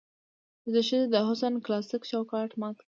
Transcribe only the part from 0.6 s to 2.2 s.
چې د ښځې د حسن کلاسيک